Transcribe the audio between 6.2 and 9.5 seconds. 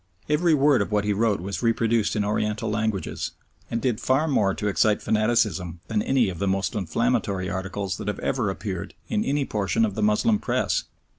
of the most inflammatory articles that have ever appeared in any